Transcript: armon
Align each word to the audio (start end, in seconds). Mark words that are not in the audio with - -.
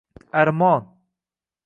armon 0.39 0.83